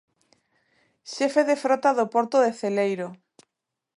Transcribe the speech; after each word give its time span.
Xefe 1.13 1.41
de 1.49 1.55
frota 1.63 1.89
do 1.99 2.05
porto 2.13 2.37
de 2.45 2.51
Celeiro. 2.59 3.07